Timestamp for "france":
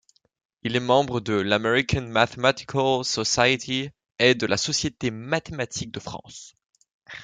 5.99-6.55